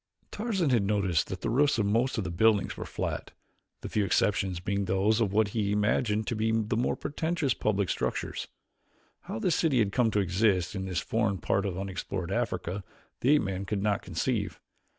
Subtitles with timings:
[0.31, 3.33] Tarzan had noticed that the roofs of most of the buildings were flat,
[3.81, 7.87] the few exceptions being those of what he imagined to be the more pretentious public
[7.87, 8.47] structures.
[9.25, 12.83] How this city had come to exist in this forgotten part of unexplored Africa
[13.19, 14.59] the ape man could not conceive.